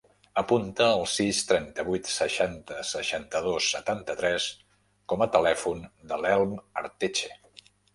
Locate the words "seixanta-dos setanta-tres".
2.95-4.51